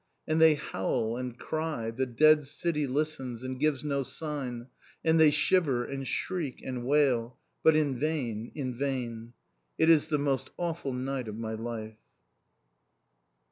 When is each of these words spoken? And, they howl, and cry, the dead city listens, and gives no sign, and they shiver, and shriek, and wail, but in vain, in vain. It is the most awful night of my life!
And, 0.27 0.41
they 0.41 0.55
howl, 0.55 1.15
and 1.15 1.37
cry, 1.37 1.91
the 1.91 2.07
dead 2.07 2.47
city 2.47 2.87
listens, 2.87 3.43
and 3.43 3.59
gives 3.59 3.83
no 3.83 4.01
sign, 4.01 4.65
and 5.05 5.19
they 5.19 5.29
shiver, 5.29 5.83
and 5.83 6.07
shriek, 6.07 6.59
and 6.65 6.83
wail, 6.87 7.37
but 7.61 7.75
in 7.75 7.95
vain, 7.99 8.51
in 8.55 8.73
vain. 8.73 9.33
It 9.77 9.91
is 9.91 10.07
the 10.07 10.17
most 10.17 10.49
awful 10.57 10.93
night 10.93 11.27
of 11.27 11.37
my 11.37 11.53
life! 11.53 11.99